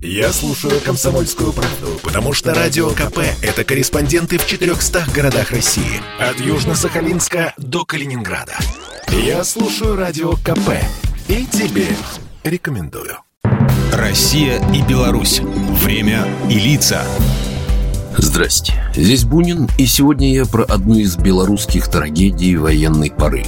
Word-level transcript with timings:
Я 0.00 0.32
слушаю 0.32 0.80
«Комсомольскую 0.80 1.52
правду», 1.52 1.98
потому 2.04 2.32
что 2.32 2.54
«Радио 2.54 2.90
КП»— 2.90 3.18
это 3.42 3.64
корреспонденты 3.64 4.38
в 4.38 4.46
400 4.46 5.06
городах 5.12 5.50
России. 5.50 6.00
От 6.20 6.36
Южно-Сахалинска 6.36 7.52
до 7.56 7.84
Калининграда. 7.84 8.56
Я 9.08 9.42
слушаю 9.42 9.96
«Радио 9.96 10.34
КП» 10.34 10.70
и 11.26 11.44
тебе 11.46 11.88
рекомендую. 12.44 13.18
Россия 13.92 14.62
и 14.72 14.82
Беларусь. 14.82 15.40
Время 15.40 16.28
и 16.48 16.60
лица. 16.60 17.02
Здрасте, 18.16 18.74
здесь 18.94 19.24
Бунин, 19.24 19.68
и 19.78 19.86
сегодня 19.86 20.32
я 20.32 20.44
про 20.44 20.62
одну 20.62 20.96
из 20.96 21.16
белорусских 21.16 21.88
трагедий 21.88 22.56
военной 22.56 23.10
поры. 23.10 23.44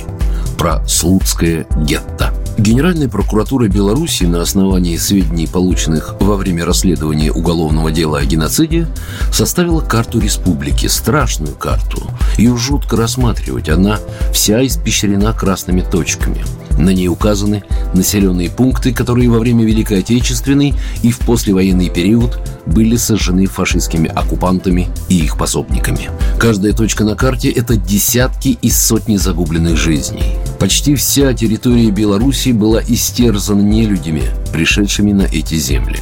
Про 0.59 0.85
Слуцкое 0.85 1.67
гетто. 1.77 2.35
Генеральная 2.61 3.09
прокуратура 3.09 3.69
Беларуси 3.69 4.25
на 4.25 4.43
основании 4.43 4.99
сведений, 4.99 5.47
полученных 5.47 6.17
во 6.21 6.37
время 6.37 6.67
расследования 6.67 7.33
уголовного 7.33 7.91
дела 7.91 8.19
о 8.19 8.25
геноциде, 8.27 8.87
составила 9.33 9.81
карту 9.81 10.21
республики, 10.21 10.87
страшную 10.87 11.55
карту. 11.55 12.11
Ее 12.37 12.55
жутко 12.59 12.99
рассматривать, 12.99 13.71
она 13.71 13.99
вся 14.35 14.65
испещрена 14.67 15.33
красными 15.33 15.81
точками. 15.81 16.45
На 16.81 16.91
ней 16.91 17.09
указаны 17.09 17.63
населенные 17.95 18.51
пункты, 18.51 18.95
которые 18.95 19.29
во 19.29 19.39
время 19.39 19.65
Великой 19.65 19.99
Отечественной 19.99 20.75
и 21.03 21.11
в 21.11 21.19
послевоенный 21.19 21.91
период 21.91 22.39
были 22.67 22.97
сожжены 22.97 23.47
фашистскими 23.47 24.09
оккупантами 24.09 24.89
и 25.09 25.19
их 25.19 25.37
пособниками. 25.37 26.11
Каждая 26.39 26.73
точка 26.73 27.05
на 27.05 27.17
карте– 27.17 27.51
это 27.51 27.77
десятки 27.77 28.59
и 28.63 28.71
сотни 28.71 29.17
загубленных 29.17 29.77
жизней. 29.77 30.37
Почти 30.59 30.95
вся 30.95 31.35
территория 31.35 31.91
Беларуси 31.91 32.51
была 32.51 32.81
истерзана 32.87 33.61
нелюдями, 33.61 34.25
пришедшими 34.53 35.13
на 35.13 35.23
эти 35.23 35.57
земли. 35.57 36.01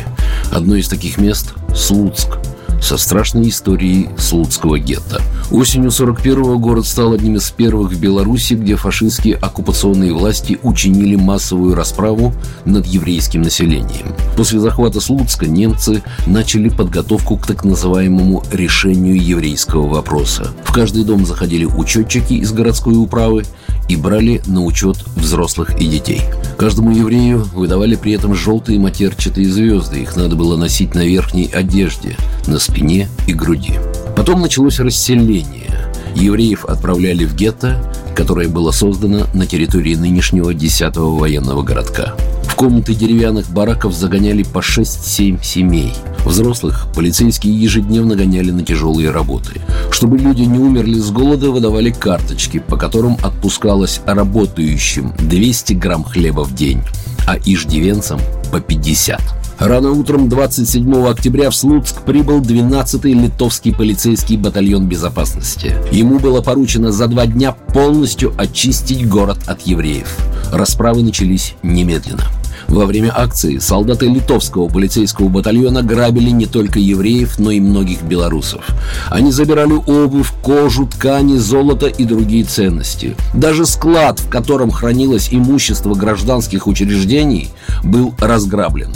Одно 0.52 0.76
из 0.76 0.88
таких 0.88 1.18
мест– 1.18 1.54
Слуцк, 1.74 2.38
со 2.80 2.96
страшной 2.96 3.48
историей 3.48 4.08
Слуцкого 4.16 4.78
гетто. 4.78 5.20
Осенью 5.50 5.88
41-го 5.88 6.58
город 6.58 6.86
стал 6.86 7.14
одним 7.14 7.36
из 7.36 7.50
первых 7.50 7.90
в 7.90 7.98
Беларуси, 7.98 8.52
где 8.52 8.76
фашистские 8.76 9.36
оккупационные 9.36 10.12
власти 10.12 10.58
учинили 10.62 11.16
массовую 11.16 11.74
расправу 11.74 12.34
над 12.66 12.84
еврейским 12.84 13.40
населением. 13.40 14.14
После 14.36 14.60
захвата 14.60 15.00
Слуцка 15.00 15.46
немцы 15.46 16.02
начали 16.26 16.68
подготовку 16.68 17.38
к 17.38 17.46
так 17.46 17.64
называемому 17.64 18.44
решению 18.52 19.16
еврейского 19.16 19.88
вопроса. 19.88 20.52
В 20.64 20.72
каждый 20.72 21.04
дом 21.04 21.24
заходили 21.24 21.64
учетчики 21.64 22.34
из 22.34 22.52
городской 22.52 22.96
управы 22.96 23.44
и 23.88 23.96
брали 23.96 24.42
на 24.46 24.62
учет 24.62 24.98
взрослых 25.16 25.80
и 25.80 25.86
детей. 25.86 26.20
Каждому 26.58 26.90
еврею 26.90 27.48
выдавали 27.54 27.96
при 27.96 28.12
этом 28.12 28.34
желтые 28.34 28.78
матерчатые 28.78 29.50
звезды. 29.50 30.02
Их 30.02 30.14
надо 30.14 30.36
было 30.36 30.58
носить 30.58 30.94
на 30.94 31.06
верхней 31.06 31.46
одежде, 31.46 32.16
на 32.46 32.58
спине 32.58 33.08
и 33.26 33.32
груди. 33.32 33.78
Потом 34.18 34.40
началось 34.40 34.80
расселение. 34.80 35.70
Евреев 36.16 36.64
отправляли 36.64 37.24
в 37.24 37.36
гетто, 37.36 37.80
которое 38.16 38.48
было 38.48 38.72
создано 38.72 39.28
на 39.32 39.46
территории 39.46 39.94
нынешнего 39.94 40.52
10-го 40.52 41.14
военного 41.14 41.62
городка. 41.62 42.16
В 42.42 42.56
комнаты 42.56 42.96
деревянных 42.96 43.48
бараков 43.48 43.94
загоняли 43.94 44.42
по 44.42 44.58
6-7 44.58 45.44
семей. 45.44 45.94
Взрослых 46.24 46.88
полицейские 46.96 47.62
ежедневно 47.62 48.16
гоняли 48.16 48.50
на 48.50 48.64
тяжелые 48.64 49.12
работы. 49.12 49.60
Чтобы 49.92 50.18
люди 50.18 50.42
не 50.42 50.58
умерли 50.58 50.98
с 50.98 51.12
голода, 51.12 51.52
выдавали 51.52 51.92
карточки, 51.92 52.58
по 52.58 52.76
которым 52.76 53.18
отпускалось 53.22 54.00
работающим 54.04 55.14
200 55.20 55.74
грамм 55.74 56.02
хлеба 56.02 56.40
в 56.40 56.56
день, 56.56 56.82
а 57.24 57.36
иждивенцам 57.36 58.18
по 58.50 58.58
50. 58.58 59.37
Рано 59.58 59.90
утром 59.90 60.28
27 60.28 61.08
октября 61.08 61.50
в 61.50 61.56
Слуцк 61.56 62.02
прибыл 62.02 62.40
12-й 62.40 63.12
литовский 63.12 63.74
полицейский 63.74 64.36
батальон 64.36 64.86
безопасности. 64.86 65.74
Ему 65.90 66.20
было 66.20 66.40
поручено 66.42 66.92
за 66.92 67.08
два 67.08 67.26
дня 67.26 67.52
полностью 67.74 68.32
очистить 68.38 69.08
город 69.08 69.38
от 69.48 69.62
евреев. 69.62 70.16
Расправы 70.52 71.02
начались 71.02 71.56
немедленно. 71.64 72.22
Во 72.68 72.86
время 72.86 73.10
акции 73.12 73.58
солдаты 73.58 74.06
литовского 74.06 74.68
полицейского 74.68 75.28
батальона 75.28 75.82
грабили 75.82 76.30
не 76.30 76.46
только 76.46 76.78
евреев, 76.78 77.40
но 77.40 77.50
и 77.50 77.58
многих 77.58 78.02
белорусов. 78.02 78.64
Они 79.10 79.32
забирали 79.32 79.72
обувь, 79.72 80.32
кожу, 80.40 80.86
ткани, 80.86 81.36
золото 81.36 81.86
и 81.86 82.04
другие 82.04 82.44
ценности. 82.44 83.16
Даже 83.34 83.66
склад, 83.66 84.20
в 84.20 84.28
котором 84.28 84.70
хранилось 84.70 85.30
имущество 85.32 85.94
гражданских 85.94 86.68
учреждений, 86.68 87.48
был 87.82 88.14
разграблен. 88.20 88.90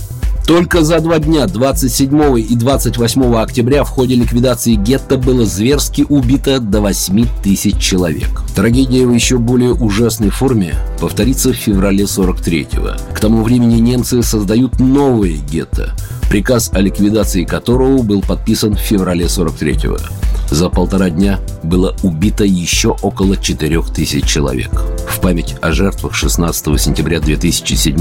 Только 0.47 0.82
за 0.82 1.00
два 1.00 1.19
дня, 1.19 1.47
27 1.47 2.38
и 2.41 2.56
28 2.56 3.34
октября, 3.36 3.84
в 3.84 3.91
ходе 3.91 4.16
ликвидации 4.16 4.75
гетто 4.75 5.16
было 5.16 5.47
зверски 5.47 6.04
убито 6.08 6.58
до 6.58 6.80
8 6.80 7.26
тысяч 7.42 7.78
человек. 7.78 8.42
Трагедия 8.54 9.06
в 9.06 9.12
еще 9.12 9.38
более 9.38 9.72
ужасной 9.72 10.31
форме 10.31 10.75
повторится 11.00 11.52
в 11.52 11.56
феврале 11.56 12.04
43-го. 12.04 13.14
К 13.14 13.20
тому 13.20 13.42
времени 13.42 13.81
немцы 13.81 14.22
создают 14.22 14.81
новое 14.81 15.36
гетто, 15.36 15.94
приказ 16.28 16.70
о 16.72 16.81
ликвидации 16.81 17.44
которого 17.44 18.02
был 18.02 18.22
подписан 18.22 18.75
в 18.75 18.81
феврале 18.81 19.26
43-го. 19.26 19.98
За 20.50 20.69
полтора 20.69 21.08
дня 21.08 21.41
было 21.62 21.97
убито 22.02 22.44
еще 22.44 22.91
около 23.00 23.36
4000 23.38 24.26
человек. 24.26 24.70
В 25.22 25.25
память 25.25 25.55
о 25.62 25.71
жертвах 25.71 26.15
16 26.15 26.81
сентября 26.81 27.21
2007 27.21 27.97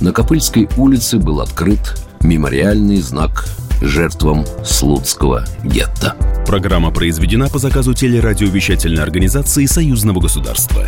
на 0.00 0.12
Копыльской 0.12 0.68
улице 0.76 1.18
был 1.18 1.40
открыт 1.40 2.00
мемориальный 2.20 2.98
знак 2.98 3.48
жертвам 3.80 4.46
Слуцкого 4.64 5.44
гетто. 5.64 6.14
Программа 6.46 6.92
произведена 6.92 7.48
по 7.48 7.58
заказу 7.58 7.92
телерадиовещательной 7.92 9.02
организации 9.02 9.66
Союзного 9.66 10.20
государства. 10.20 10.86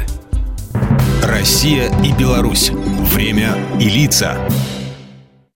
Россия 1.25 1.91
и 2.05 2.13
Беларусь. 2.13 2.71
Время 3.13 3.57
и 3.81 3.89
лица. 3.89 4.39